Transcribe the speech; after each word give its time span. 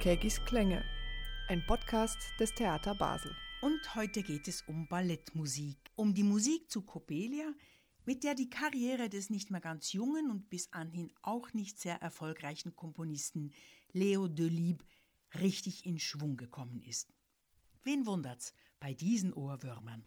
Kägis 0.00 0.44
Klänge, 0.44 0.84
ein 1.48 1.66
Podcast 1.66 2.18
des 2.38 2.54
Theater 2.54 2.94
Basel. 2.94 3.34
Und 3.60 3.96
heute 3.96 4.22
geht 4.22 4.46
es 4.46 4.62
um 4.62 4.86
Ballettmusik, 4.86 5.76
um 5.96 6.14
die 6.14 6.22
Musik 6.22 6.70
zu 6.70 6.82
Coppelia, 6.82 7.52
mit 8.04 8.22
der 8.22 8.36
die 8.36 8.48
Karriere 8.48 9.08
des 9.08 9.28
nicht 9.28 9.50
mehr 9.50 9.60
ganz 9.60 9.92
jungen 9.92 10.30
und 10.30 10.50
bis 10.50 10.72
anhin 10.72 11.12
auch 11.22 11.52
nicht 11.52 11.80
sehr 11.80 12.00
erfolgreichen 12.00 12.76
Komponisten 12.76 13.52
Leo 13.92 14.28
Delibes 14.28 14.86
richtig 15.40 15.84
in 15.84 15.98
Schwung 15.98 16.36
gekommen 16.36 16.80
ist. 16.82 17.12
Wen 17.82 18.06
wundert's 18.06 18.54
bei 18.78 18.94
diesen 18.94 19.32
Ohrwürmern? 19.32 20.04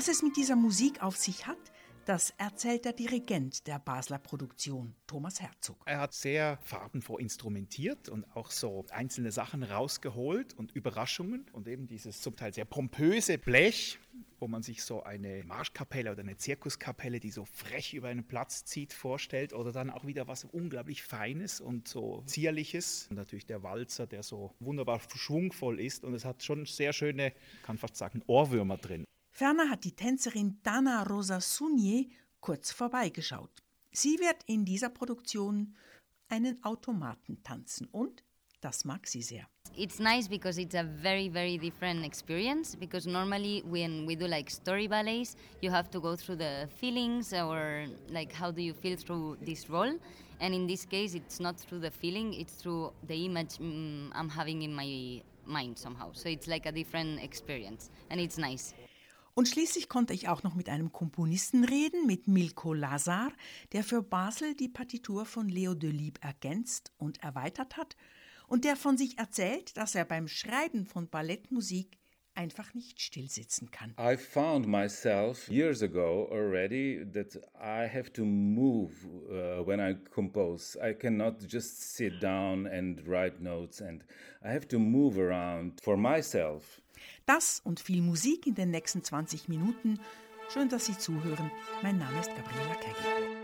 Was 0.00 0.08
es 0.08 0.22
mit 0.22 0.38
dieser 0.38 0.56
Musik 0.56 1.02
auf 1.02 1.18
sich 1.18 1.46
hat, 1.46 1.58
das 2.06 2.32
erzählt 2.38 2.86
der 2.86 2.94
Dirigent 2.94 3.66
der 3.66 3.78
Basler 3.78 4.18
Produktion, 4.18 4.94
Thomas 5.06 5.42
Herzog. 5.42 5.76
Er 5.84 6.00
hat 6.00 6.14
sehr 6.14 6.58
farbenfroh 6.62 7.18
instrumentiert 7.18 8.08
und 8.08 8.24
auch 8.34 8.50
so 8.50 8.86
einzelne 8.88 9.30
Sachen 9.30 9.62
rausgeholt 9.62 10.54
und 10.54 10.72
Überraschungen 10.72 11.44
und 11.52 11.68
eben 11.68 11.86
dieses 11.86 12.22
zum 12.22 12.34
Teil 12.34 12.54
sehr 12.54 12.64
pompöse 12.64 13.36
Blech, 13.36 13.98
wo 14.38 14.48
man 14.48 14.62
sich 14.62 14.82
so 14.82 15.02
eine 15.02 15.44
Marschkapelle 15.44 16.12
oder 16.12 16.20
eine 16.20 16.38
Zirkuskapelle, 16.38 17.20
die 17.20 17.30
so 17.30 17.44
frech 17.44 17.92
über 17.92 18.08
einen 18.08 18.26
Platz 18.26 18.64
zieht, 18.64 18.94
vorstellt 18.94 19.52
oder 19.52 19.70
dann 19.70 19.90
auch 19.90 20.06
wieder 20.06 20.26
was 20.26 20.44
unglaublich 20.44 21.02
Feines 21.02 21.60
und 21.60 21.88
so 21.88 22.22
Zierliches. 22.24 23.06
Und 23.10 23.16
natürlich 23.16 23.44
der 23.44 23.62
Walzer, 23.62 24.06
der 24.06 24.22
so 24.22 24.54
wunderbar 24.60 24.98
schwungvoll 25.14 25.78
ist 25.78 26.04
und 26.04 26.14
es 26.14 26.24
hat 26.24 26.42
schon 26.42 26.64
sehr 26.64 26.94
schöne, 26.94 27.34
kann 27.64 27.76
fast 27.76 27.96
sagen, 27.96 28.22
Ohrwürmer 28.26 28.78
drin. 28.78 29.04
Ferner 29.40 29.70
hat 29.70 29.84
die 29.84 29.92
Tänzerin 29.92 30.58
Dana 30.62 31.02
Rosa 31.02 31.40
Sunier 31.40 32.04
kurz 32.40 32.72
vorbeigeschaut. 32.72 33.62
Sie 33.90 34.18
wird 34.18 34.42
in 34.44 34.66
dieser 34.66 34.90
Produktion 34.90 35.74
einen 36.28 36.62
Automaten 36.62 37.42
tanzen 37.42 37.86
und 37.86 38.22
das 38.60 38.84
mag 38.84 39.06
sie 39.06 39.22
sehr. 39.22 39.48
It's 39.74 39.98
nice 39.98 40.28
because 40.28 40.60
it's 40.60 40.74
a 40.74 40.84
very, 40.84 41.30
very 41.30 41.56
different 41.56 42.04
experience. 42.04 42.76
Because 42.76 43.08
normally, 43.08 43.62
when 43.64 44.06
we 44.06 44.14
do 44.14 44.26
like 44.26 44.50
story 44.50 44.86
ballets, 44.86 45.36
you 45.62 45.72
have 45.72 45.88
to 45.88 46.02
go 46.02 46.16
through 46.16 46.36
the 46.36 46.68
feelings 46.78 47.32
or 47.32 47.86
like 48.10 48.34
how 48.34 48.52
do 48.52 48.60
you 48.60 48.74
feel 48.74 48.98
through 48.98 49.38
this 49.42 49.70
role. 49.70 49.98
And 50.40 50.54
in 50.54 50.66
this 50.66 50.84
case, 50.84 51.14
it's 51.14 51.40
not 51.40 51.58
through 51.58 51.80
the 51.80 51.90
feeling, 51.90 52.34
it's 52.34 52.56
through 52.56 52.92
the 53.08 53.24
image 53.24 53.56
mm, 53.56 54.10
I'm 54.12 54.28
having 54.28 54.60
in 54.60 54.74
my 54.74 55.22
mind 55.46 55.78
somehow. 55.78 56.10
So 56.12 56.28
it's 56.28 56.46
like 56.46 56.66
a 56.66 56.72
different 56.72 57.22
experience 57.22 57.88
and 58.10 58.20
it's 58.20 58.36
nice. 58.36 58.74
Und 59.34 59.48
schließlich 59.48 59.88
konnte 59.88 60.12
ich 60.12 60.28
auch 60.28 60.42
noch 60.42 60.54
mit 60.54 60.68
einem 60.68 60.92
Komponisten 60.92 61.64
reden, 61.64 62.06
mit 62.06 62.28
Milko 62.28 62.74
Lazar, 62.74 63.32
der 63.72 63.84
für 63.84 64.02
Basel 64.02 64.54
die 64.54 64.68
Partitur 64.68 65.24
von 65.24 65.48
Leo 65.48 65.74
Delibes 65.74 66.22
ergänzt 66.22 66.92
und 66.98 67.22
erweitert 67.22 67.76
hat 67.76 67.96
und 68.48 68.64
der 68.64 68.76
von 68.76 68.98
sich 68.98 69.18
erzählt, 69.18 69.76
dass 69.76 69.94
er 69.94 70.04
beim 70.04 70.26
Schreiben 70.26 70.84
von 70.84 71.08
Ballettmusik 71.08 71.98
einfach 72.34 72.74
nicht 72.74 73.00
stillsitzen 73.00 73.70
kann. 73.70 73.94
I 73.98 74.16
found 74.16 74.66
myself 74.66 75.48
years 75.48 75.82
ago 75.82 76.28
already 76.30 77.04
that 77.12 77.36
I 77.54 77.86
have 77.86 78.12
to 78.14 78.24
move 78.24 78.92
uh, 79.28 79.64
when 79.66 79.80
I 79.80 79.94
compose. 80.10 80.78
I 80.80 80.94
cannot 80.94 81.42
just 81.48 81.94
sit 81.94 82.20
down 82.22 82.66
and 82.66 83.06
write 83.06 83.40
notes 83.40 83.80
and 83.80 84.04
I 84.42 84.48
have 84.48 84.66
to 84.68 84.78
move 84.78 85.18
around 85.18 85.80
for 85.82 85.96
myself. 85.96 86.80
Das 87.26 87.60
und 87.64 87.80
viel 87.80 88.02
Musik 88.02 88.46
in 88.46 88.54
den 88.54 88.70
nächsten 88.70 89.02
20 89.02 89.48
Minuten. 89.48 90.00
Schön, 90.52 90.68
dass 90.68 90.86
Sie 90.86 90.98
zuhören. 90.98 91.50
Mein 91.82 91.98
Name 91.98 92.20
ist 92.20 92.30
Gabriela 92.34 92.74
Kegel. 92.74 93.39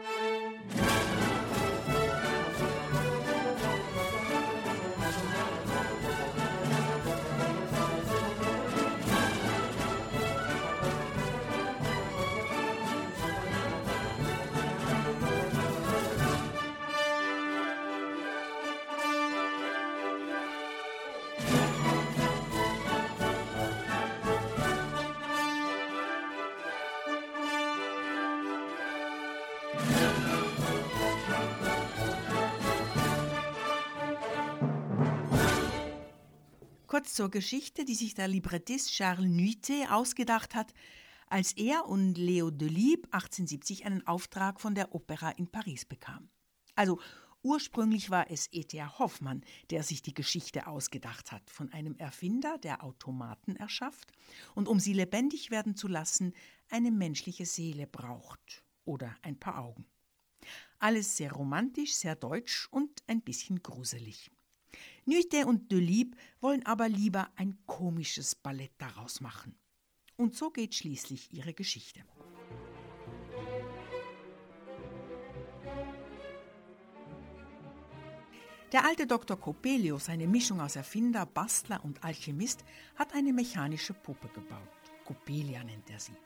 Zur 37.17 37.31
Geschichte, 37.31 37.87
die 37.87 37.95
sich 37.95 38.13
der 38.13 38.29
Librettist 38.29 38.91
Charles 38.93 39.25
Nuité 39.25 39.91
ausgedacht 39.91 40.55
hat, 40.55 40.75
als 41.29 41.53
er 41.53 41.87
und 41.87 42.19
Leo 42.19 42.51
Delibes 42.51 43.11
1870 43.11 43.87
einen 43.87 44.07
Auftrag 44.07 44.61
von 44.61 44.75
der 44.75 44.95
Opera 44.95 45.31
in 45.31 45.47
Paris 45.47 45.87
bekam. 45.87 46.29
Also 46.75 47.01
ursprünglich 47.43 48.11
war 48.11 48.31
es 48.31 48.51
E.T.A. 48.53 48.99
Hoffmann, 48.99 49.41
der 49.71 49.83
sich 49.83 50.03
die 50.03 50.13
Geschichte 50.13 50.67
ausgedacht 50.67 51.33
hat, 51.33 51.49
von 51.49 51.73
einem 51.73 51.97
Erfinder, 51.97 52.59
der 52.59 52.85
Automaten 52.85 53.57
erschafft 53.57 54.13
und 54.55 54.69
um 54.69 54.79
sie 54.79 54.93
lebendig 54.93 55.51
werden 55.51 55.75
zu 55.75 55.89
lassen, 55.89 56.35
eine 56.69 56.91
menschliche 56.91 57.47
Seele 57.47 57.87
braucht 57.87 58.63
oder 58.85 59.17
ein 59.23 59.41
paar 59.41 59.57
Augen. 59.65 59.87
Alles 60.79 61.17
sehr 61.17 61.33
romantisch, 61.33 61.95
sehr 61.95 62.15
deutsch 62.15 62.69
und 62.71 63.03
ein 63.07 63.23
bisschen 63.23 63.63
gruselig. 63.63 64.31
Nuité 65.07 65.45
und 65.45 65.71
Delibes 65.71 66.19
wollen 66.41 66.65
aber 66.67 66.89
lieber 66.89 67.29
ein 67.37 67.57
komisches 67.67 68.35
Ballett 68.35 68.73
daraus 68.79 69.21
machen. 69.21 69.55
Und 70.17 70.35
so 70.35 70.51
geht 70.51 70.75
schließlich 70.75 71.33
ihre 71.33 71.53
Geschichte. 71.55 72.05
Der 78.73 78.85
alte 78.85 79.07
Dr. 79.07 79.39
Coppelius, 79.39 80.09
eine 80.09 80.27
Mischung 80.27 80.61
aus 80.61 80.75
Erfinder, 80.75 81.25
Bastler 81.25 81.85
und 81.85 82.03
Alchemist, 82.03 82.65
hat 82.97 83.15
eine 83.15 83.33
mechanische 83.33 83.95
Puppe 83.95 84.29
gebaut. 84.29 84.61
Coppelia 85.05 85.63
nennt 85.63 85.89
er 85.89 86.01
sie. 86.01 86.17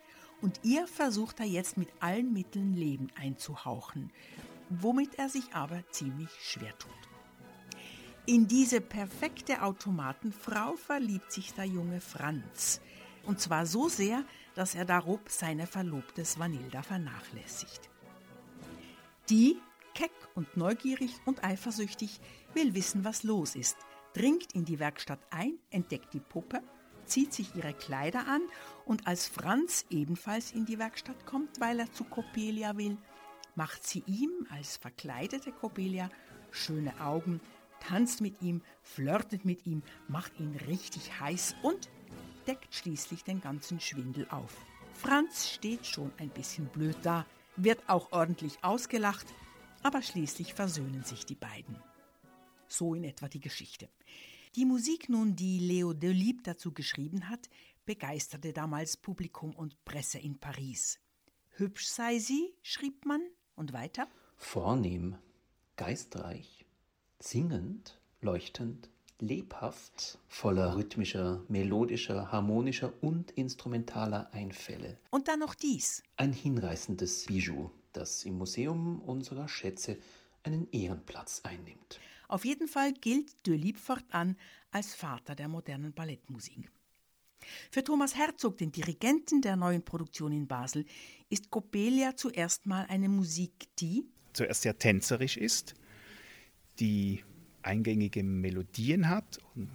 Und 0.41 0.61
ihr 0.65 0.87
versucht 0.87 1.39
er 1.41 1.47
jetzt 1.47 1.77
mit 1.77 1.91
allen 2.01 2.33
Mitteln 2.33 2.75
Leben 2.75 3.09
einzuhauchen, 3.15 4.11
womit 4.71 5.17
er 5.17 5.29
sich 5.29 5.53
aber 5.53 5.85
ziemlich 5.91 6.31
schwer 6.41 6.77
tut. 6.79 7.10
In 8.27 8.47
diese 8.47 8.81
perfekte 8.81 9.63
Automatenfrau 9.63 10.77
verliebt 10.77 11.33
sich 11.33 11.55
der 11.55 11.65
junge 11.65 12.01
Franz. 12.01 12.81
Und 13.25 13.41
zwar 13.41 13.67
so 13.67 13.89
sehr, 13.89 14.25
dass 14.55 14.75
er 14.75 14.85
darob 14.85 15.29
seine 15.29 15.67
Verlobte 15.67 16.25
Svanilda 16.25 16.83
vernachlässigt. 16.83 17.89
Die, 19.31 19.57
keck 19.95 20.13
und 20.35 20.57
neugierig 20.57 21.13
und 21.25 21.45
eifersüchtig, 21.45 22.21
will 22.55 22.75
wissen, 22.75 23.05
was 23.05 23.23
los 23.23 23.55
ist, 23.55 23.77
dringt 24.13 24.53
in 24.55 24.65
die 24.65 24.79
Werkstatt 24.79 25.21
ein, 25.31 25.59
entdeckt 25.71 26.13
die 26.13 26.21
Puppe, 26.21 26.63
zieht 27.07 27.33
sich 27.33 27.55
ihre 27.57 27.75
Kleider 27.75 28.27
an 28.29 28.43
und 28.85 29.07
als 29.07 29.29
Franz 29.29 29.87
ebenfalls 29.91 30.53
in 30.53 30.67
die 30.67 30.79
Werkstatt 30.79 31.27
kommt, 31.27 31.61
weil 31.61 31.81
er 31.81 31.93
zu 31.93 32.05
Coppelia 32.05 32.77
will, 32.77 32.97
macht 33.55 33.87
sie 33.87 34.03
ihm 34.07 34.47
als 34.51 34.77
verkleidete 34.77 35.53
Coppelia 35.53 36.11
schöne 36.51 37.01
Augen, 37.01 37.41
tanzt 37.81 38.21
mit 38.21 38.41
ihm, 38.43 38.63
flirtet 38.83 39.45
mit 39.45 39.67
ihm, 39.67 39.83
macht 40.09 40.39
ihn 40.39 40.55
richtig 40.69 41.21
heiß 41.21 41.57
und 41.63 41.91
deckt 42.47 42.75
schließlich 42.75 43.25
den 43.25 43.41
ganzen 43.41 43.81
Schwindel 43.81 44.27
auf. 44.31 44.57
Franz 44.95 45.49
steht 45.49 45.87
schon 45.87 46.13
ein 46.19 46.31
bisschen 46.31 46.67
blöd 46.67 46.97
da, 47.03 47.27
wird 47.57 47.89
auch 47.89 48.13
ordentlich 48.13 48.63
ausgelacht, 48.63 49.27
aber 49.83 50.03
schließlich 50.03 50.55
versöhnen 50.55 51.05
sich 51.05 51.25
die 51.27 51.35
beiden. 51.35 51.77
So 52.69 52.95
in 52.95 53.05
etwa 53.05 53.29
die 53.29 53.41
Geschichte. 53.41 53.89
Die 54.57 54.65
Musik 54.65 55.09
nun, 55.09 55.37
die 55.37 55.59
Leo 55.59 55.93
Delibes 55.93 56.43
dazu 56.45 56.73
geschrieben 56.73 57.29
hat, 57.29 57.49
begeisterte 57.85 58.53
damals 58.53 58.97
Publikum 58.97 59.55
und 59.55 59.85
Presse 59.85 60.19
in 60.19 60.39
Paris. 60.39 61.01
Hübsch 61.51 61.87
sei 61.87 62.19
sie, 62.19 62.53
schrieb 62.63 63.07
man, 63.07 63.23
und 63.55 63.73
weiter. 63.73 64.09
Vornehm, 64.37 65.17
geistreich, 65.77 66.60
singend, 67.21 68.01
leuchtend, 68.21 68.89
lebhaft, 69.21 70.19
voller 70.29 70.77
rhythmischer, 70.77 71.45
melodischer, 71.49 72.33
harmonischer 72.33 72.93
und 73.03 73.31
instrumentaler 73.33 74.33
Einfälle. 74.33 74.99
Und 75.11 75.29
dann 75.29 75.41
noch 75.41 75.55
dies. 75.55 76.03
Ein 76.17 76.33
hinreißendes 76.33 77.27
Bijou, 77.27 77.71
das 77.93 78.25
im 78.25 78.39
Museum 78.39 79.01
unserer 79.01 79.49
Schätze 79.49 79.99
einen 80.43 80.69
Ehrenplatz 80.73 81.43
einnimmt. 81.45 82.01
Auf 82.29 82.45
jeden 82.45 82.69
Fall 82.69 82.93
gilt 82.93 83.47
Delibes 83.47 83.83
fortan 83.83 84.37
als 84.71 84.95
Vater 84.95 85.35
der 85.35 85.49
modernen 85.49 85.93
Ballettmusik. 85.93 86.71
Für 87.71 87.83
Thomas 87.83 88.15
Herzog, 88.17 88.59
den 88.59 88.71
Dirigenten 88.71 89.43
der 89.43 89.57
neuen 89.57 89.83
Produktion 89.83 90.33
in 90.33 90.47
Basel, 90.47 90.85
ist 91.29 91.51
Coppelia 91.51 92.17
zuerst 92.17 92.67
mal 92.67 92.87
eine 92.89 93.09
Musik, 93.09 93.69
die 93.79 94.05
zuerst 94.33 94.63
sehr 94.63 94.79
tänzerisch 94.79 95.37
ist, 95.37 95.75
die 96.81 97.23
eingängige 97.63 98.23
Melodien 98.23 99.09
hat 99.09 99.39
und 99.55 99.69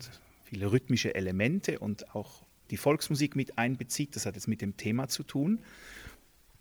viele 0.44 0.72
rhythmische 0.72 1.14
Elemente 1.16 1.80
und 1.80 2.16
auch 2.16 2.44
die 2.72 2.78
Volksmusik 2.78 3.36
mit 3.36 3.58
einbezieht. 3.58 4.16
Das 4.16 4.26
hat 4.26 4.36
jetzt 4.36 4.48
mit 4.48 4.62
dem 4.62 4.76
Thema 4.76 5.08
zu 5.08 5.24
tun. 5.24 5.60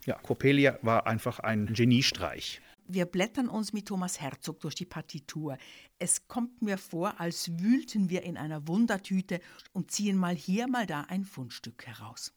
Ja, 0.04 0.16
Coppelia 0.16 0.78
war 0.82 1.06
einfach 1.06 1.40
ein 1.40 1.72
Geniestreich. 1.72 2.60
Wir 2.86 3.06
blättern 3.06 3.48
uns 3.48 3.72
mit 3.72 3.88
Thomas 3.88 4.20
Herzog 4.20 4.60
durch 4.60 4.74
die 4.74 4.84
Partitur. 4.84 5.56
Es 5.98 6.28
kommt 6.28 6.60
mir 6.60 6.76
vor, 6.76 7.18
als 7.18 7.58
wühlten 7.58 8.10
wir 8.10 8.24
in 8.24 8.36
einer 8.36 8.68
Wundertüte 8.68 9.40
und 9.72 9.90
ziehen 9.90 10.18
mal 10.18 10.34
hier, 10.34 10.68
mal 10.68 10.86
da 10.86 11.02
ein 11.02 11.24
Fundstück 11.24 11.86
heraus. 11.86 12.34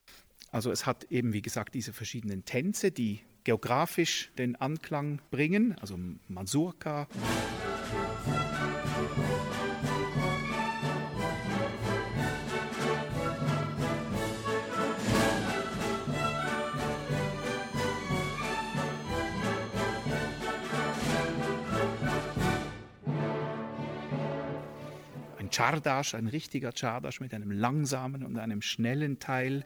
Also 0.50 0.72
es 0.72 0.86
hat 0.86 1.04
eben, 1.12 1.34
wie 1.34 1.42
gesagt, 1.42 1.76
diese 1.76 1.92
verschiedenen 1.92 2.46
Tänze, 2.46 2.92
die 2.92 3.20
geografisch 3.48 4.30
den 4.38 4.58
Anklang 4.58 5.22
bringen, 5.32 5.74
also 5.80 5.98
Mazurka. 6.28 7.08
Czardasch, 25.50 26.14
ein 26.14 26.28
richtiger 26.28 26.72
Czardasch 26.72 27.20
mit 27.20 27.34
einem 27.34 27.50
langsamen 27.50 28.24
und 28.24 28.38
einem 28.38 28.62
schnellen 28.62 29.18
Teil. 29.18 29.66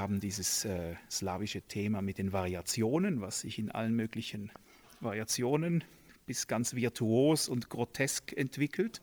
Wir 0.00 0.04
haben 0.04 0.18
dieses 0.18 0.64
äh, 0.64 0.94
slawische 1.10 1.60
Thema 1.60 2.00
mit 2.00 2.16
den 2.16 2.32
Variationen, 2.32 3.20
was 3.20 3.40
sich 3.40 3.58
in 3.58 3.70
allen 3.70 3.94
möglichen 3.94 4.50
Variationen 5.00 5.84
bis 6.24 6.46
ganz 6.46 6.74
virtuos 6.74 7.50
und 7.50 7.68
grotesk 7.68 8.32
entwickelt. 8.34 9.02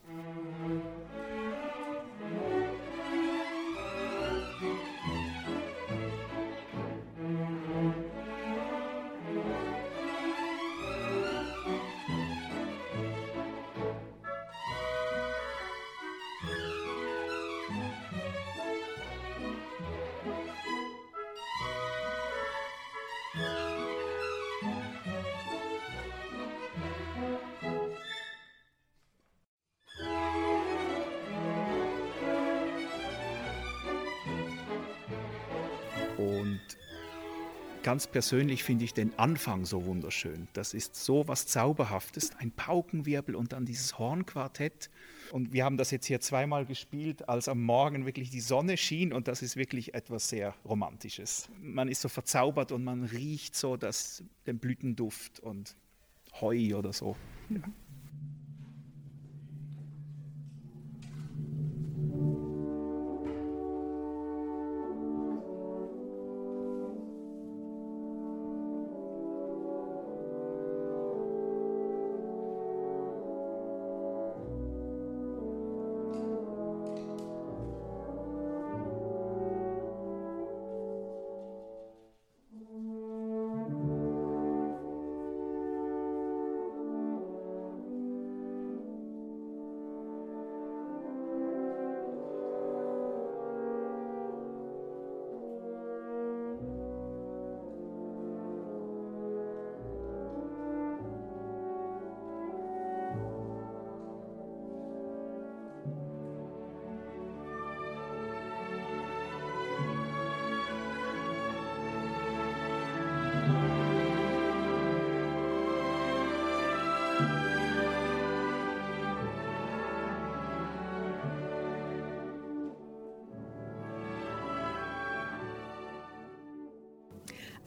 Und 36.28 36.60
ganz 37.82 38.06
persönlich 38.06 38.64
finde 38.64 38.84
ich 38.84 38.92
den 38.92 39.18
Anfang 39.18 39.64
so 39.64 39.86
wunderschön. 39.86 40.48
Das 40.52 40.74
ist 40.74 40.94
so 40.94 41.26
was 41.26 41.46
Zauberhaftes, 41.46 42.36
ein 42.36 42.50
Paukenwirbel 42.50 43.34
und 43.34 43.52
dann 43.52 43.64
dieses 43.64 43.98
Hornquartett. 43.98 44.90
Und 45.32 45.52
wir 45.52 45.64
haben 45.64 45.76
das 45.76 45.90
jetzt 45.90 46.06
hier 46.06 46.20
zweimal 46.20 46.66
gespielt, 46.66 47.28
als 47.28 47.48
am 47.48 47.62
Morgen 47.62 48.06
wirklich 48.06 48.30
die 48.30 48.40
Sonne 48.40 48.76
schien 48.76 49.12
und 49.12 49.28
das 49.28 49.42
ist 49.42 49.56
wirklich 49.56 49.94
etwas 49.94 50.28
sehr 50.28 50.54
Romantisches. 50.64 51.48
Man 51.60 51.88
ist 51.88 52.02
so 52.02 52.08
verzaubert 52.08 52.72
und 52.72 52.84
man 52.84 53.04
riecht 53.04 53.54
so 53.54 53.76
das, 53.76 54.22
den 54.46 54.58
Blütenduft 54.58 55.40
und 55.40 55.76
Heu 56.40 56.76
oder 56.76 56.92
so. 56.92 57.16
Ja. 57.50 57.60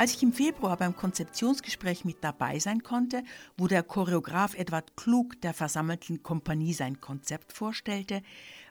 Als 0.01 0.15
ich 0.15 0.24
im 0.24 0.34
Februar 0.34 0.77
beim 0.77 0.96
Konzeptionsgespräch 0.96 2.05
mit 2.05 2.24
dabei 2.24 2.58
sein 2.58 2.81
konnte, 2.81 3.24
wo 3.55 3.67
der 3.67 3.84
Choreograf 3.84 4.55
Edward 4.55 4.98
Klug 4.98 5.39
der 5.41 5.53
versammelten 5.53 6.24
Kompanie 6.24 6.74
sein 6.74 7.00
Konzept 7.00 7.53
vorstellte, 7.53 8.24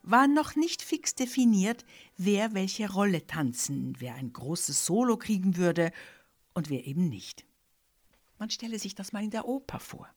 war 0.02 0.26
noch 0.26 0.56
nicht 0.56 0.82
fix 0.82 1.14
definiert, 1.14 1.84
wer 2.16 2.52
welche 2.54 2.90
Rolle 2.90 3.28
tanzen, 3.28 3.94
wer 4.00 4.16
ein 4.16 4.32
großes 4.32 4.84
Solo 4.84 5.16
kriegen 5.16 5.56
würde 5.56 5.92
und 6.52 6.68
wer 6.68 6.84
eben 6.84 7.08
nicht. 7.08 7.46
Man 8.40 8.50
stelle 8.50 8.80
sich 8.80 8.96
das 8.96 9.12
mal 9.12 9.22
in 9.22 9.30
der 9.30 9.46
Oper 9.46 9.78
vor. 9.78 10.08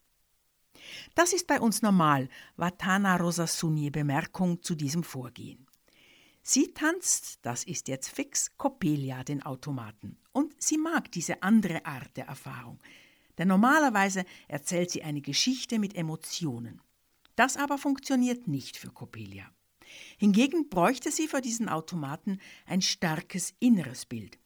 Das 1.13 1.31
ist 1.31 1.45
bei 1.45 1.61
uns 1.61 1.83
normal, 1.83 2.27
war 2.55 2.75
Tana 2.75 3.17
Rosasuni 3.17 3.91
Bemerkung 3.91 4.63
zu 4.63 4.73
diesem 4.73 5.03
Vorgehen. 5.03 5.67
Sie 6.45 6.73
tanzt, 6.73 7.39
das 7.43 7.63
ist 7.63 7.87
jetzt 7.87 8.09
fix, 8.09 8.51
Coppelia 8.57 9.23
den 9.23 9.43
Automaten. 9.43 10.17
Und 10.33 10.61
sie 10.61 10.77
mag 10.77 11.09
diese 11.13 11.41
andere 11.41 11.85
Art 11.85 12.17
der 12.17 12.25
Erfahrung. 12.25 12.79
Denn 13.37 13.47
normalerweise 13.47 14.25
erzählt 14.49 14.91
sie 14.91 15.03
eine 15.03 15.21
Geschichte 15.21 15.79
mit 15.79 15.95
Emotionen. 15.95 16.81
Das 17.37 17.55
aber 17.55 17.77
funktioniert 17.77 18.47
nicht 18.47 18.75
für 18.75 18.91
Coppelia. 18.91 19.49
Hingegen 20.17 20.67
bräuchte 20.67 21.11
sie 21.11 21.29
für 21.29 21.39
diesen 21.39 21.69
Automaten 21.69 22.39
ein 22.65 22.81
starkes 22.81 23.53
inneres 23.59 24.05
Bild. 24.05 24.37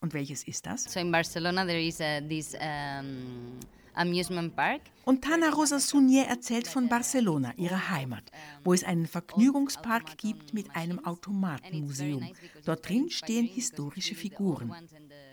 Und 0.00 0.14
welches 0.14 0.42
ist 0.42 0.66
das? 0.66 0.84
So 0.84 0.98
in 0.98 1.12
Barcelona 1.12 1.64
there 1.64 1.80
is 1.80 2.00
a, 2.00 2.20
this 2.20 2.54
um, 2.54 3.60
amusement 3.94 4.54
park. 4.54 4.82
Und 5.04 5.22
Tana 5.22 5.50
Rosa 5.50 5.78
Sunier 5.78 6.24
erzählt 6.26 6.68
von 6.68 6.88
Barcelona, 6.88 7.52
ihrer 7.56 7.90
Heimat, 7.90 8.24
wo 8.64 8.72
es 8.72 8.84
einen 8.84 9.06
Vergnügungspark 9.06 10.18
gibt 10.18 10.54
mit 10.54 10.74
einem 10.76 11.04
Automatenmuseum. 11.04 12.28
Dort 12.64 12.88
drin 12.88 13.10
stehen 13.10 13.46
historische 13.46 14.14
Figuren. 14.14 14.72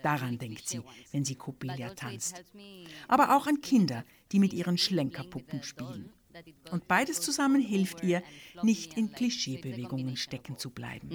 Daran 0.02 0.38
denkt 0.38 0.68
sie, 0.68 0.80
wenn 1.12 1.24
sie 1.24 1.34
Copelia 1.34 1.90
tanzt. 1.94 2.44
Aber 3.06 3.36
auch 3.36 3.46
an 3.46 3.60
Kinder, 3.60 4.04
die 4.32 4.38
mit 4.38 4.52
ihren 4.52 4.78
Schlenkerpuppen 4.78 5.62
spielen. 5.62 6.12
Und 6.70 6.86
beides 6.88 7.20
zusammen 7.20 7.60
hilft 7.60 8.02
ihr, 8.02 8.22
nicht 8.62 8.96
in 8.96 9.12
Klischeebewegungen 9.12 10.16
stecken 10.16 10.56
zu 10.56 10.70
bleiben. 10.70 11.08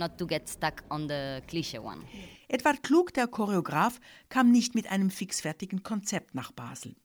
Edward 2.48 2.84
Klug, 2.84 3.14
der 3.14 3.28
Choreograf, 3.28 4.00
kam 4.30 4.52
nicht 4.52 4.76
mit 4.76 4.92
einem 4.92 5.10
fixfertigen 5.10 5.84
Konzept 5.84 6.36
nach 6.36 6.52
Basel. 6.52 6.96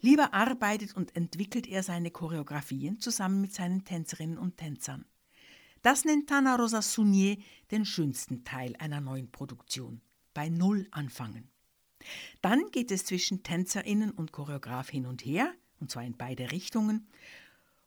Lieber 0.00 0.34
arbeitet 0.34 0.96
und 0.96 1.16
entwickelt 1.16 1.66
er 1.66 1.82
seine 1.82 2.10
Choreografien 2.10 3.00
zusammen 3.00 3.40
mit 3.40 3.54
seinen 3.54 3.84
Tänzerinnen 3.84 4.38
und 4.38 4.56
Tänzern. 4.56 5.04
Das 5.82 6.04
nennt 6.04 6.28
Tana 6.28 6.56
Rosa 6.56 6.80
Sunier 6.80 7.36
den 7.70 7.84
schönsten 7.84 8.44
Teil 8.44 8.74
einer 8.78 9.00
neuen 9.00 9.30
Produktion. 9.30 10.00
Bei 10.32 10.48
Null 10.48 10.88
anfangen. 10.90 11.50
Dann 12.40 12.70
geht 12.70 12.90
es 12.90 13.04
zwischen 13.04 13.42
Tänzerinnen 13.42 14.10
und 14.10 14.32
Choreograf 14.32 14.88
hin 14.88 15.06
und 15.06 15.24
her, 15.24 15.52
und 15.80 15.90
zwar 15.90 16.04
in 16.04 16.16
beide 16.16 16.50
Richtungen. 16.52 17.08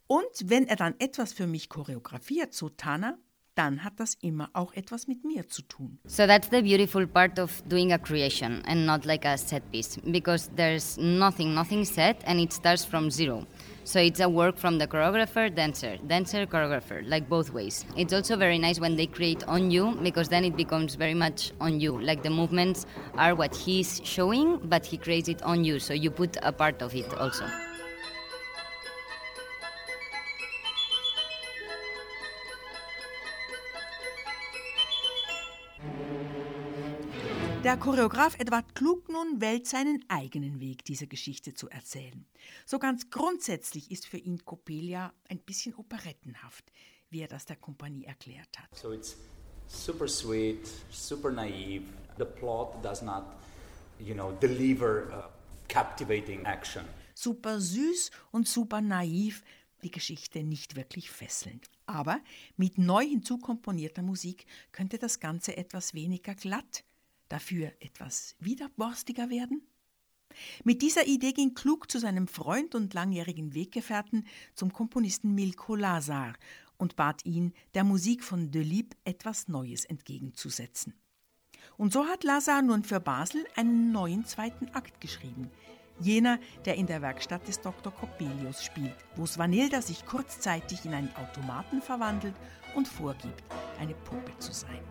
Und 0.08 0.26
wenn 0.46 0.68
er 0.68 0.76
dann 0.76 0.96
etwas 1.00 1.34
für 1.34 1.48
mich 1.48 1.70
choreografiert, 1.70 2.54
so 2.54 2.70
Tana, 2.70 3.18
dann 3.58 3.84
hat 3.84 4.00
das 4.00 4.16
immer 4.22 4.50
auch 4.54 4.74
etwas 4.74 5.08
mit 5.08 5.26
mir 5.26 5.48
zu 5.48 5.62
tun. 5.64 5.98
So 6.06 6.28
that's 6.28 6.50
the 6.50 6.62
beautiful 6.62 7.08
part 7.08 7.40
of 7.40 7.64
doing 7.68 7.92
a 7.92 7.98
creation 7.98 8.62
and 8.66 8.86
not 8.86 9.06
like 9.06 9.26
a 9.26 9.38
set 9.38 9.64
piece 9.72 9.98
because 10.12 10.50
there's 10.56 10.98
nothing, 10.98 11.54
nothing 11.54 11.84
set 11.84 12.24
and 12.26 12.40
it 12.40 12.54
starts 12.54 12.86
from 12.86 13.10
zero. 13.10 13.46
So 13.84 14.00
it's 14.00 14.20
a 14.20 14.28
work 14.28 14.58
from 14.58 14.80
the 14.80 14.86
choreographer, 14.86 15.54
dancer, 15.54 15.98
dancer, 16.08 16.46
choreographer, 16.46 17.08
like 17.08 17.30
both 17.30 17.54
ways. 17.54 17.86
It's 17.96 18.12
also 18.12 18.36
very 18.36 18.60
nice 18.60 18.82
when 18.82 18.98
they 18.98 19.08
create 19.08 19.44
on 19.48 19.72
you 19.72 19.98
because 20.04 20.28
then 20.28 20.44
it 20.44 20.58
becomes 20.58 20.96
very 20.96 21.14
much 21.14 21.54
on 21.62 21.80
you. 21.80 21.98
Like 21.98 22.22
the 22.22 22.30
movements 22.30 22.86
are 23.18 23.34
what 23.34 23.56
he's 23.56 24.02
showing, 24.04 24.58
but 24.66 24.86
he 24.86 24.98
creates 24.98 25.30
it 25.30 25.42
on 25.42 25.64
you. 25.64 25.80
So 25.80 25.94
you 25.94 26.12
put 26.12 26.36
a 26.44 26.52
part 26.52 26.82
of 26.82 26.94
it 26.96 27.14
also. 27.14 27.46
Der 37.64 37.76
Choreograf 37.76 38.40
Edward 38.40 38.76
Klug 38.76 39.10
nun 39.10 39.42
wählt 39.42 39.66
seinen 39.66 40.06
eigenen 40.10 40.60
Weg, 40.60 40.86
diese 40.86 41.08
Geschichte 41.08 41.56
zu 41.56 41.68
erzählen. 41.70 42.26
So 42.68 42.78
ganz 42.78 43.10
grundsätzlich 43.10 43.90
ist 43.90 44.06
für 44.06 44.20
ihn 44.20 44.46
Coppelia 44.46 45.12
ein 45.28 45.40
bisschen 45.40 45.74
operettenhaft, 45.74 46.72
wie 47.10 47.22
er 47.22 47.28
das 47.28 47.46
der 47.46 47.56
Kompanie 47.56 48.06
erklärt 48.06 48.60
hat. 48.60 48.78
So 48.78 48.94
it's 48.94 49.18
super 49.66 50.08
sweet, 50.08 50.68
super 50.92 51.32
naive. 51.32 51.86
The 52.20 52.26
plot 52.26 52.76
does 52.84 53.02
not, 53.02 53.24
you 54.00 54.14
know, 54.14 54.32
deliver 54.34 55.12
a 55.12 55.30
captivating 55.68 56.46
action. 56.46 56.86
Super 57.16 57.60
süß 57.60 58.12
und 58.32 58.48
super 58.48 58.82
naiv, 58.82 59.44
die 59.82 59.92
Geschichte 59.92 60.44
nicht 60.44 60.76
wirklich 60.76 61.10
fesselnd. 61.10 61.70
Aber 61.88 62.20
mit 62.56 62.78
neu 62.78 63.04
hinzukomponierter 63.04 64.04
Musik 64.04 64.46
könnte 64.72 65.00
das 65.00 65.20
Ganze 65.20 65.58
etwas 65.58 65.94
weniger 65.94 66.36
glatt, 66.36 66.84
dafür 67.30 67.72
etwas 67.80 68.36
widerborstiger 68.40 69.30
werden? 69.30 69.62
Mit 70.64 70.82
dieser 70.82 71.08
Idee 71.08 71.32
ging 71.32 71.54
Klug 71.54 71.90
zu 71.90 72.00
seinem 72.00 72.28
Freund 72.28 72.76
und 72.76 72.94
langjährigen 72.94 73.54
Weggefährten, 73.54 74.26
zum 74.54 74.74
Komponisten 74.74 75.34
Milko 75.34 75.76
Lazar, 75.76 76.34
und 76.78 76.96
bat 76.96 77.26
ihn, 77.26 77.54
der 77.74 77.84
Musik 77.84 78.24
von 78.24 78.52
Delibes 78.52 78.98
etwas 79.04 79.48
Neues 79.48 79.86
entgegenzusetzen. 79.86 80.94
Und 81.78 81.92
so 81.92 82.06
hat 82.06 82.24
Lazar 82.24 82.62
nun 82.62 82.84
für 82.84 83.00
Basel 83.00 83.46
einen 83.56 83.92
neuen 83.92 84.26
zweiten 84.26 84.68
Akt 84.70 85.02
geschrieben. 85.02 85.50
Jener, 86.00 86.40
der 86.66 86.76
in 86.76 86.86
der 86.86 87.02
Werkstatt 87.02 87.48
des 87.48 87.60
Dr. 87.62 87.92
Coppelius 87.92 88.64
spielt, 88.64 88.96
wo 89.16 89.26
Svanilda 89.26 89.82
sich 89.82 90.06
kurzzeitig 90.06 90.86
in 90.86 90.94
einen 90.94 91.16
Automaten 91.16 91.82
verwandelt 91.82 92.36
und 92.76 92.88
vorgibt, 92.88 93.44
eine 93.80 93.96
Puppe 93.96 94.38
zu 94.38 94.54
sein. 94.54 94.82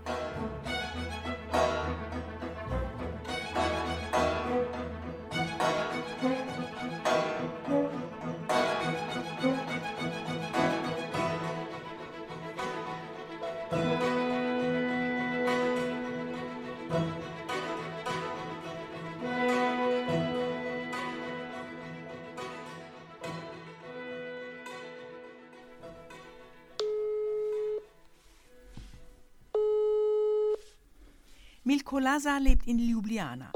Milko 31.86 32.00
Lazar 32.00 32.40
lebt 32.40 32.66
in 32.66 32.80
Ljubljana. 32.80 33.52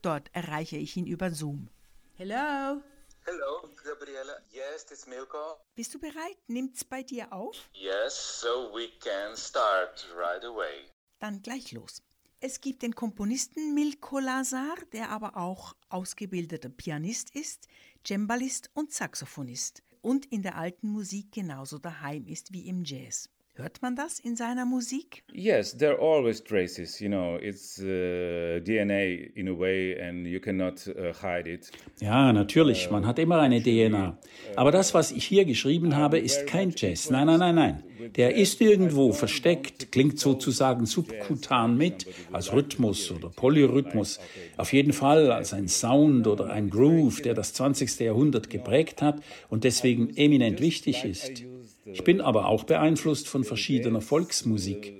Dort 0.00 0.30
erreiche 0.32 0.78
ich 0.78 0.96
ihn 0.96 1.06
über 1.06 1.30
Zoom. 1.30 1.68
Hello. 2.14 2.80
Hello, 3.26 3.68
Gabriela. 3.84 4.38
Yes, 4.50 4.86
it's 4.90 5.06
Milko. 5.06 5.58
Bist 5.74 5.92
du 5.92 5.98
bereit? 5.98 6.38
Nimmt's 6.46 6.82
bei 6.82 7.02
dir 7.02 7.30
auf? 7.30 7.68
Yes, 7.74 8.40
so 8.40 8.72
we 8.72 8.88
can 9.00 9.36
start 9.36 10.08
right 10.16 10.42
away. 10.46 10.88
Dann 11.18 11.42
gleich 11.42 11.72
los. 11.72 12.00
Es 12.40 12.62
gibt 12.62 12.80
den 12.80 12.94
Komponisten 12.94 13.74
Milko 13.74 14.18
Lazar, 14.18 14.76
der 14.94 15.10
aber 15.10 15.36
auch 15.36 15.76
ausgebildeter 15.90 16.70
Pianist 16.70 17.36
ist, 17.36 17.68
Cembalist 18.02 18.70
und 18.72 18.94
Saxophonist 18.94 19.82
und 20.00 20.24
in 20.32 20.40
der 20.40 20.56
alten 20.56 20.88
Musik 20.88 21.32
genauso 21.32 21.78
daheim 21.78 22.26
ist 22.26 22.54
wie 22.54 22.66
im 22.66 22.82
Jazz. 22.82 23.28
Hört 23.56 23.82
man 23.82 23.94
das 23.94 24.18
in 24.18 24.34
seiner 24.34 24.64
Musik? 24.64 25.22
Yes, 25.32 25.78
there 25.78 25.92
are 25.92 26.00
always 26.00 26.42
traces. 26.42 26.98
You 26.98 27.08
know, 27.08 27.38
it's 27.40 27.78
uh, 27.78 28.58
DNA 28.58 29.30
in 29.36 29.46
a 29.46 29.56
way, 29.56 29.96
and 29.96 30.26
you 30.26 30.40
cannot 30.40 30.88
uh, 30.88 31.12
hide 31.22 31.48
it. 31.48 31.70
Ja, 32.00 32.32
natürlich. 32.32 32.90
Man 32.90 33.06
hat 33.06 33.20
immer 33.20 33.38
eine 33.38 33.62
DNA. 33.62 34.18
Aber 34.56 34.72
das, 34.72 34.92
was 34.92 35.12
ich 35.12 35.24
hier 35.26 35.44
geschrieben 35.44 35.94
habe, 35.94 36.18
ist 36.18 36.48
kein 36.48 36.72
Jazz. 36.76 37.10
Nein, 37.10 37.28
nein, 37.28 37.38
nein, 37.38 37.54
nein. 37.54 37.84
Der 38.16 38.34
ist 38.34 38.60
irgendwo 38.60 39.12
versteckt, 39.12 39.92
klingt 39.92 40.18
sozusagen 40.18 40.84
subkutan 40.84 41.76
mit, 41.76 42.06
als 42.32 42.52
Rhythmus 42.52 43.12
oder 43.12 43.28
Polyrhythmus. 43.28 44.18
Auf 44.56 44.72
jeden 44.72 44.92
Fall 44.92 45.30
als 45.30 45.54
ein 45.54 45.68
Sound 45.68 46.26
oder 46.26 46.50
ein 46.50 46.70
Groove, 46.70 47.22
der 47.22 47.34
das 47.34 47.52
20. 47.52 48.00
Jahrhundert 48.00 48.50
geprägt 48.50 49.00
hat 49.00 49.22
und 49.48 49.62
deswegen 49.62 50.10
eminent 50.16 50.60
wichtig 50.60 51.04
ist. 51.04 51.44
Ich 51.84 52.04
bin 52.04 52.20
aber 52.20 52.46
auch 52.46 52.64
beeinflusst 52.64 53.28
von 53.28 53.44
verschiedener 53.44 54.00
Volksmusik. 54.00 54.94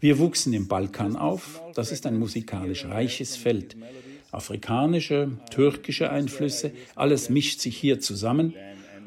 Wir 0.00 0.18
wuchsen 0.18 0.52
im 0.52 0.68
Balkan 0.68 1.16
auf, 1.16 1.62
das 1.74 1.92
ist 1.92 2.06
ein 2.06 2.18
musikalisch 2.18 2.84
reiches 2.84 3.36
Feld. 3.36 3.76
Afrikanische, 4.30 5.32
türkische 5.50 6.10
Einflüsse, 6.10 6.72
alles 6.94 7.30
mischt 7.30 7.60
sich 7.60 7.76
hier 7.76 8.00
zusammen. 8.00 8.54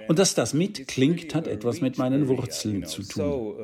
Und 0.08 0.18
dass 0.18 0.34
das 0.34 0.54
mitklingt, 0.56 1.36
hat 1.36 1.48
etwas 1.48 1.82
mit 1.82 2.00
meinen 2.00 2.28
Wurzeln 2.28 2.86
zu 2.86 3.04
tun. 3.04 3.56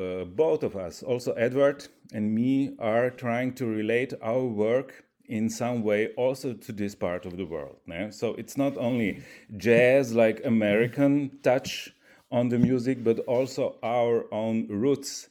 In 5.28 5.50
some 5.50 5.84
way 5.84 6.12
also 6.16 6.54
to 6.54 6.72
this 6.72 6.96
part 6.96 7.26
of 7.26 7.34
the 7.36 7.50
world. 7.50 7.78
Ne? 7.88 8.12
So 8.12 8.38
it's 8.38 8.58
not 8.58 8.78
only 8.78 9.24
jazz 9.58 10.14
like 10.14 10.46
American 10.46 11.42
touch, 11.42 11.95
on 12.36 12.50
the 12.50 12.58
music, 12.58 13.04
but 13.04 13.26
also 13.28 13.78
our 13.82 14.26
own 14.32 14.68
roots 14.68 15.30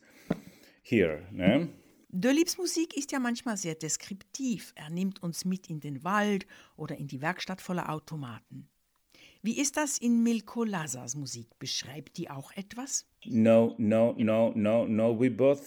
here. 0.82 1.22
Ne? 1.30 1.68
Delibes 2.08 2.56
Musik 2.56 2.96
ist 2.96 3.12
ja 3.12 3.18
manchmal 3.18 3.56
sehr 3.56 3.74
deskriptiv. 3.74 4.72
Er 4.76 4.88
nimmt 4.88 5.22
uns 5.22 5.44
mit 5.44 5.68
in 5.68 5.80
den 5.80 6.02
Wald 6.02 6.46
oder 6.76 6.96
in 6.96 7.08
die 7.08 7.20
Werkstatt 7.20 7.60
voller 7.60 7.90
Automaten. 7.90 8.68
Wie 9.44 9.58
ist 9.58 9.76
das 9.76 9.98
in 9.98 10.22
Milko 10.22 10.64
Lazars 10.64 11.16
Musik? 11.16 11.58
Beschreibt 11.58 12.16
die 12.16 12.30
auch 12.30 12.50
etwas? 12.52 13.06
No, 13.26 13.74
no, 13.76 14.14
no, 14.16 14.54
no, 14.56 14.86
no. 14.86 15.20
We 15.20 15.30
both, 15.30 15.60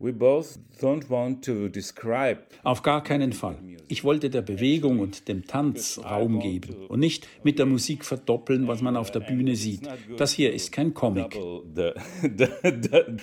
we 0.00 0.12
both 0.12 0.58
don't 0.80 1.08
want 1.08 1.44
to 1.44 1.68
describe. 1.68 2.40
Auf 2.64 2.82
gar 2.82 3.04
keinen 3.04 3.32
Fall. 3.32 3.62
Ich 3.86 4.02
wollte 4.02 4.28
der 4.28 4.42
Bewegung 4.42 4.98
und 4.98 5.28
dem 5.28 5.46
Tanz 5.46 6.00
Raum 6.02 6.40
geben 6.40 6.88
und 6.88 6.98
nicht 6.98 7.28
mit 7.44 7.60
der 7.60 7.66
Musik 7.66 8.04
verdoppeln, 8.04 8.66
was 8.66 8.82
man 8.82 8.96
auf 8.96 9.12
der 9.12 9.20
Bühne 9.20 9.54
sieht. 9.54 9.88
Das 10.16 10.32
hier 10.32 10.52
ist 10.52 10.72
kein 10.72 10.92
Comic. 10.92 11.32
The, 11.32 11.92
the, 12.22 12.48
the 12.62 13.16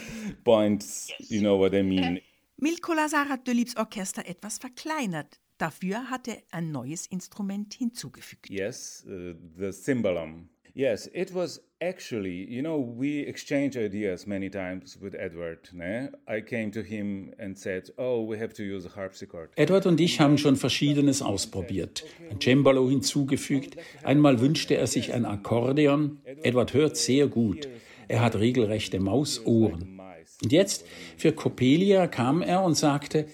points, 0.46 1.12
you 1.28 1.42
know 1.42 1.60
what 1.60 1.74
I 1.74 1.84
mean. 1.84 2.22
Milko 2.56 2.94
Lazar 2.94 3.28
hat 3.28 3.46
Delibes 3.46 3.76
Orchester 3.76 4.26
etwas 4.26 4.60
verkleinert. 4.60 5.42
Dafür 5.60 6.10
hat 6.10 6.30
er 6.30 6.38
ein 6.52 6.72
neues 6.72 7.06
Instrument 7.06 7.74
hinzugefügt. 7.74 8.50
Yes, 8.50 9.06
uh, 9.06 9.34
the 9.58 9.74
cymbalum. 9.74 10.48
Yes, 10.74 11.10
it 11.14 11.36
was 11.36 11.62
actually, 11.82 12.46
you 12.50 12.62
know, 12.62 12.80
we 12.80 13.28
exchanged 13.28 13.76
ideas 13.76 14.26
many 14.26 14.50
times 14.50 14.98
with 15.02 15.14
Edward. 15.16 15.70
Ne? 15.74 16.14
I 16.30 16.40
came 16.42 16.72
to 16.72 16.80
him 16.80 17.34
and 17.38 17.58
said, 17.58 17.92
oh, 17.98 18.26
we 18.26 18.40
have 18.40 18.54
to 18.54 18.64
use 18.64 18.88
a 18.88 18.96
harpsichord. 18.96 19.50
Edward 19.58 19.86
und 19.86 20.00
ich 20.00 20.22
haben 20.22 20.38
schon 20.38 20.56
Verschiedenes 20.56 21.22
ausprobiert. 21.22 22.06
Ein 22.32 22.40
Cembalo 22.40 22.90
hinzugefügt. 22.90 23.76
Einmal 24.04 24.40
wünschte 24.40 24.76
er 24.76 24.88
sich 24.88 25.12
ein 25.12 25.26
Akkordeon. 25.26 26.22
Edward 26.24 26.74
hört 26.74 26.96
sehr 26.96 27.28
gut. 27.28 27.68
Er 28.08 28.22
hat 28.22 28.38
regelrechte 28.38 29.02
Mausohren. 29.02 30.00
Und 30.42 30.54
jetzt, 30.54 30.86
für 31.18 31.34
Coppelia 31.34 32.08
kam 32.08 32.42
er 32.42 32.64
und 32.64 32.76
sagte, 32.76 33.28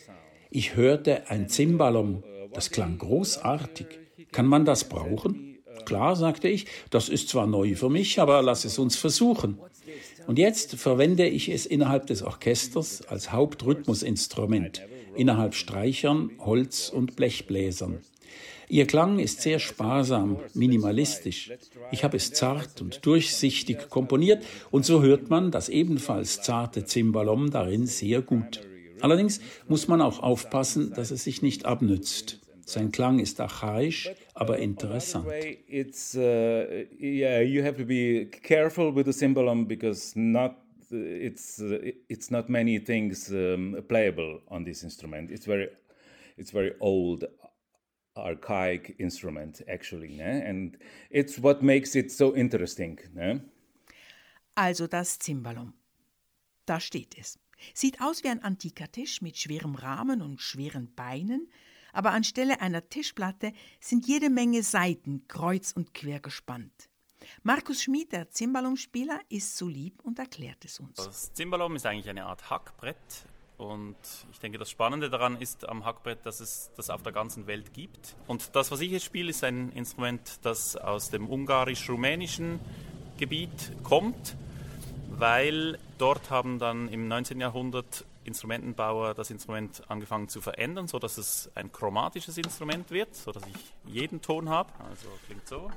ich 0.55 0.77
hörte 0.77 1.29
ein 1.29 1.49
Zimbalom, 1.49 2.23
das 2.53 2.71
klang 2.71 2.97
großartig. 2.97 3.87
Kann 4.31 4.45
man 4.45 4.63
das 4.63 4.87
brauchen? 4.87 5.57
Klar, 5.83 6.15
sagte 6.15 6.47
ich, 6.47 6.65
das 6.89 7.09
ist 7.09 7.27
zwar 7.27 7.45
neu 7.45 7.75
für 7.75 7.89
mich, 7.89 8.21
aber 8.21 8.41
lass 8.41 8.63
es 8.63 8.79
uns 8.79 8.95
versuchen. 8.95 9.59
Und 10.27 10.39
jetzt 10.39 10.75
verwende 10.75 11.27
ich 11.27 11.49
es 11.49 11.65
innerhalb 11.65 12.07
des 12.07 12.23
Orchesters 12.23 13.01
als 13.01 13.33
Hauptrhythmusinstrument, 13.33 14.81
innerhalb 15.17 15.55
Streichern, 15.55 16.31
Holz- 16.39 16.89
und 16.89 17.17
Blechbläsern. 17.17 17.99
Ihr 18.69 18.87
Klang 18.87 19.19
ist 19.19 19.41
sehr 19.41 19.59
sparsam, 19.59 20.37
minimalistisch. 20.53 21.51
Ich 21.91 22.05
habe 22.05 22.15
es 22.15 22.31
zart 22.31 22.81
und 22.81 23.05
durchsichtig 23.05 23.89
komponiert 23.89 24.45
und 24.71 24.85
so 24.85 25.01
hört 25.01 25.29
man 25.29 25.51
das 25.51 25.67
ebenfalls 25.67 26.41
zarte 26.41 26.85
Zimbalom 26.85 27.51
darin 27.51 27.87
sehr 27.87 28.21
gut. 28.21 28.61
Allerdings 29.01 29.39
muss 29.67 29.87
man 29.87 30.01
auch 30.01 30.19
aufpassen, 30.19 30.93
dass 30.93 31.11
es 31.11 31.23
sich 31.23 31.41
nicht 31.41 31.65
abnützt. 31.65 32.39
Sein 32.65 32.91
Klang 32.91 33.19
ist 33.19 33.39
archaisch, 33.39 34.09
aber 34.33 34.57
interessant. 34.57 35.27
It's 35.67 36.15
uh, 36.15 36.85
yeah, 36.99 37.39
you 37.41 37.63
have 37.63 37.77
to 37.77 37.85
be 37.85 38.25
careful 38.41 38.95
with 38.95 39.05
the 39.05 39.13
cymbalum 39.13 39.67
because 39.67 40.17
not 40.17 40.55
it's 40.89 41.59
uh, 41.59 41.91
it's 42.09 42.31
not 42.31 42.49
many 42.49 42.79
things 42.79 43.29
um, 43.29 43.77
playable 43.87 44.41
on 44.47 44.65
this 44.65 44.83
instrument. 44.83 45.29
It's 45.29 45.45
very 45.45 45.69
it's 46.37 46.51
very 46.51 46.73
old 46.79 47.25
archaic 48.15 48.95
instrument 48.97 49.61
actually, 49.67 50.15
ne? 50.15 50.41
and 50.43 50.77
it's 51.11 51.37
what 51.37 51.61
makes 51.61 51.95
it 51.95 52.11
so 52.11 52.33
interesting. 52.33 52.99
Ne? 53.13 53.41
Also 54.55 54.87
das 54.87 55.19
Cymbalum. 55.19 55.73
Da 56.65 56.79
steht 56.79 57.15
es. 57.19 57.37
Sieht 57.73 58.01
aus 58.01 58.23
wie 58.23 58.29
ein 58.29 58.43
antiker 58.43 58.91
Tisch 58.91 59.21
mit 59.21 59.37
schwerem 59.37 59.75
Rahmen 59.75 60.21
und 60.21 60.41
schweren 60.41 60.93
Beinen, 60.95 61.49
aber 61.93 62.11
anstelle 62.11 62.61
einer 62.61 62.89
Tischplatte 62.89 63.53
sind 63.79 64.05
jede 64.07 64.29
Menge 64.29 64.63
Saiten 64.63 65.27
kreuz 65.27 65.71
und 65.71 65.93
quer 65.93 66.19
gespannt. 66.19 66.89
Markus 67.43 67.83
Schmid, 67.83 68.11
der 68.11 68.29
Zimbalomspieler, 68.29 69.19
ist 69.29 69.57
so 69.57 69.67
lieb 69.67 70.01
und 70.03 70.19
erklärt 70.19 70.63
es 70.65 70.79
uns. 70.79 70.95
Das 70.95 71.33
Zimbalom 71.33 71.75
ist 71.75 71.85
eigentlich 71.85 72.09
eine 72.09 72.25
Art 72.25 72.49
Hackbrett 72.49 72.97
und 73.57 73.95
ich 74.31 74.39
denke, 74.39 74.57
das 74.57 74.69
Spannende 74.69 75.09
daran 75.09 75.39
ist 75.39 75.67
am 75.67 75.85
Hackbrett, 75.85 76.25
dass 76.25 76.41
es 76.41 76.71
das 76.75 76.89
auf 76.89 77.03
der 77.03 77.13
ganzen 77.13 77.47
Welt 77.47 77.73
gibt. 77.73 78.15
Und 78.27 78.55
das, 78.55 78.69
was 78.71 78.81
ich 78.81 78.91
jetzt 78.91 79.05
spiele, 79.05 79.29
ist 79.29 79.43
ein 79.43 79.71
Instrument, 79.71 80.39
das 80.41 80.75
aus 80.75 81.09
dem 81.09 81.27
ungarisch-rumänischen 81.27 82.59
Gebiet 83.17 83.71
kommt 83.83 84.35
weil 85.17 85.77
dort 85.97 86.29
haben 86.29 86.59
dann 86.59 86.87
im 86.89 87.07
19. 87.07 87.39
Jahrhundert 87.39 88.05
Instrumentenbauer 88.25 89.13
das 89.13 89.29
Instrument 89.29 89.83
angefangen 89.87 90.27
zu 90.27 90.41
verändern, 90.41 90.87
sodass 90.87 91.17
es 91.17 91.49
ein 91.55 91.71
chromatisches 91.71 92.37
Instrument 92.37 92.89
wird, 92.91 93.15
sodass 93.15 93.43
ich 93.47 93.93
jeden 93.93 94.21
Ton 94.21 94.49
habe. 94.49 94.73
Also 94.89 95.07
klingt 95.27 95.47
so. 95.47 95.69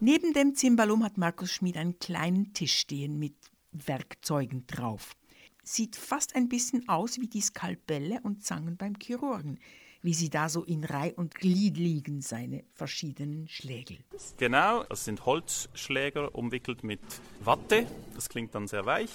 Neben 0.00 0.32
dem 0.32 0.54
Zimbalum 0.54 1.02
hat 1.02 1.18
Markus 1.18 1.50
Schmid 1.50 1.76
einen 1.76 1.98
kleinen 1.98 2.52
Tisch 2.52 2.78
stehen 2.78 3.18
mit 3.18 3.34
Werkzeugen 3.72 4.66
drauf. 4.66 5.16
Sieht 5.64 5.96
fast 5.96 6.36
ein 6.36 6.48
bisschen 6.48 6.88
aus 6.88 7.18
wie 7.20 7.26
die 7.26 7.40
Skalpelle 7.40 8.20
und 8.22 8.44
Zangen 8.44 8.76
beim 8.76 8.94
Chirurgen 9.02 9.58
wie 10.02 10.14
sie 10.14 10.30
da 10.30 10.48
so 10.48 10.64
in 10.64 10.84
Reih 10.84 11.12
und 11.16 11.34
Glied 11.34 11.76
liegen, 11.76 12.20
seine 12.20 12.64
verschiedenen 12.74 13.48
Schlägel. 13.48 13.98
Genau, 14.36 14.84
das 14.84 15.04
sind 15.04 15.26
Holzschläger 15.26 16.34
umwickelt 16.34 16.84
mit 16.84 17.00
Watte. 17.40 17.86
Das 18.14 18.28
klingt 18.28 18.54
dann 18.54 18.68
sehr 18.68 18.86
weich. 18.86 19.10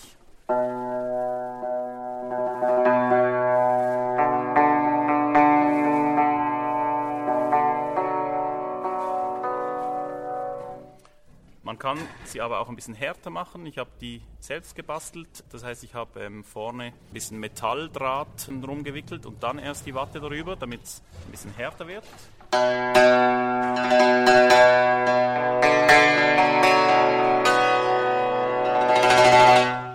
Kann 11.83 11.97
sie 12.23 12.39
aber 12.39 12.61
auch 12.61 12.69
ein 12.69 12.77
bisschen 12.77 12.93
härter 12.93 13.29
machen. 13.29 13.65
Ich 13.65 13.77
habe 13.77 13.89
die 13.99 14.21
selbst 14.39 14.73
gebastelt. 14.73 15.43
Das 15.51 15.65
heißt, 15.65 15.83
ich 15.83 15.93
habe 15.93 16.21
ähm, 16.21 16.45
vorne 16.45 16.85
ein 16.85 16.93
bisschen 17.11 17.41
Metalldraht 17.41 18.47
drum 18.61 18.85
gewickelt 18.85 19.25
und 19.25 19.43
dann 19.43 19.59
erst 19.59 19.85
die 19.85 19.93
Watte 19.93 20.21
darüber, 20.21 20.55
damit 20.55 20.83
es 20.83 21.03
ein 21.25 21.31
bisschen 21.31 21.53
härter 21.55 21.85
wird. 21.89 22.05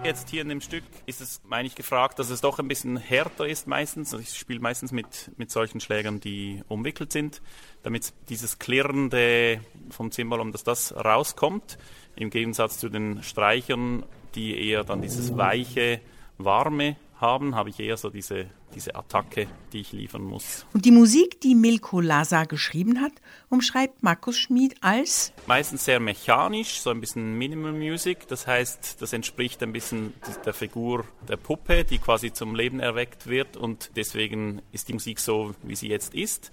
Jetzt 0.09 0.31
hier 0.31 0.41
in 0.41 0.49
dem 0.49 0.63
Stück 0.63 0.85
ist 1.05 1.21
es, 1.21 1.43
meine 1.45 1.67
ich, 1.67 1.75
gefragt, 1.75 2.19
dass 2.19 2.31
es 2.31 2.41
doch 2.41 2.59
ein 2.59 2.67
bisschen 2.67 2.97
härter 2.97 3.47
ist 3.47 3.67
meistens. 3.67 4.15
Also 4.15 4.23
ich 4.23 4.39
spiele 4.39 4.59
meistens 4.59 4.91
mit, 4.91 5.31
mit 5.37 5.51
solchen 5.51 5.81
Schlägern, 5.81 6.19
die 6.19 6.63
umwickelt 6.67 7.13
sind, 7.13 7.43
damit 7.83 8.15
dieses 8.31 8.59
Klirrende 8.59 9.61
vom 9.91 10.11
Zimbalum, 10.11 10.51
dass 10.51 10.65
das 10.65 10.97
rauskommt, 10.97 11.77
im 12.17 12.31
Gegensatz 12.31 12.79
zu 12.79 12.89
den 12.89 13.23
Streichern, 13.23 14.03
die 14.35 14.71
eher 14.71 14.83
dann 14.83 15.03
dieses 15.03 15.37
weiche, 15.37 16.01
warme 16.39 16.97
haben, 17.21 17.55
habe 17.55 17.71
ich 17.71 17.81
eher 17.81 17.97
so 17.97 18.11
diese, 18.11 18.47
diese 18.75 18.95
Attacke, 18.95 19.47
die 19.73 19.81
ich 19.81 19.93
liefern 19.93 20.23
muss. 20.23 20.67
Und 20.73 20.85
die 20.85 20.91
Musik, 20.91 21.41
die 21.41 21.55
Milko 21.55 22.01
Lasa 22.01 22.45
geschrieben 22.45 23.01
hat, 23.01 23.13
umschreibt 23.49 24.03
Markus 24.03 24.39
Schmid 24.39 24.77
als 24.81 25.33
meistens 25.47 25.85
sehr 25.85 26.01
mechanisch, 26.01 26.81
so 26.81 26.91
ein 26.91 27.01
bisschen 27.01 27.37
Minimal 27.37 27.73
Music. 27.73 28.29
Das 28.29 28.47
heißt, 28.47 29.01
das 29.01 29.13
entspricht 29.13 29.63
ein 29.63 29.73
bisschen 29.73 30.15
der 30.45 30.55
Figur 30.55 31.05
der 31.29 31.37
Puppe, 31.37 31.85
die 31.85 31.99
quasi 31.99 32.33
zum 32.33 32.55
Leben 32.55 32.81
erweckt 32.81 33.27
wird 33.27 33.57
und 33.57 33.91
deswegen 33.97 34.63
ist 34.73 34.89
die 34.89 34.93
Musik 34.93 35.21
so, 35.21 35.55
wie 35.63 35.77
sie 35.77 35.89
jetzt 35.89 36.15
ist. 36.15 36.51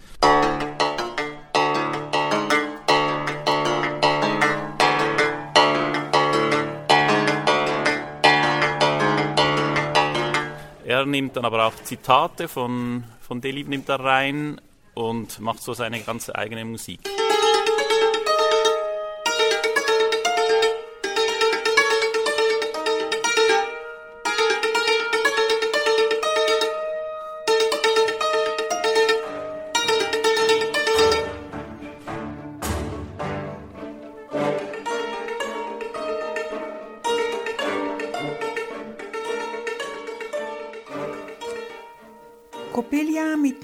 Er 11.06 11.10
nimmt 11.10 11.38
dann 11.38 11.46
aber 11.46 11.68
auch 11.68 11.76
Zitate 11.84 12.48
von, 12.48 13.04
von 13.22 13.40
Delib 13.40 13.68
nimmt 13.68 13.88
er 13.90 14.00
rein 14.00 14.60
und 14.96 15.40
macht 15.40 15.62
so 15.62 15.76
seine 15.76 16.00
ganze 16.00 16.34
eigene 16.34 16.66
Musik. 16.66 17.00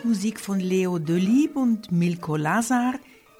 Musik 0.03 0.39
von 0.39 0.59
Leo 0.59 0.97
Delib 0.99 1.55
und 1.55 1.91
Milko 1.91 2.35
Lazar 2.35 2.95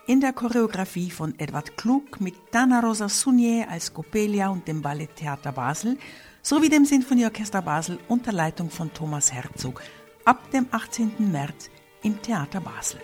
in 0.08 0.22
der 0.22 0.34
Choreografie 0.34 1.10
von 1.10 1.34
Edward 1.40 1.76
Klug 1.78 2.22
mit 2.22 2.36
Dana 2.52 2.80
Rosa 2.82 3.10
Sunier 3.10 3.68
als 3.70 3.94
Coppelia 3.94 4.50
und 4.50 4.68
dem 4.68 4.82
Balletttheater 4.82 5.52
Basel 5.52 5.98
sowie 6.42 6.70
dem 6.70 6.86
Sinfonieorchester 6.86 7.62
Basel 7.62 8.00
unter 8.08 8.32
Leitung 8.32 8.70
von 8.70 8.94
Thomas 8.94 9.32
Herzog. 9.32 9.82
ab 10.26 10.52
dem 10.52 10.68
18. 10.72 11.32
März 11.32 11.70
im 12.04 12.22
Theater 12.22 12.62
Basel. 12.62 13.00